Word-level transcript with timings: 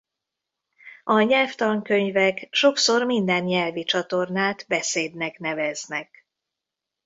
A 1.03 1.19
nyelvtankönyvek 1.21 2.47
sokszor 2.51 3.05
minden 3.05 3.43
nyelvi 3.43 3.83
csatornát 3.83 4.65
beszédnek 4.67 5.39
neveznek. 5.39 6.25